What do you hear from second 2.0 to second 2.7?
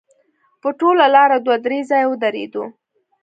ودرېدو.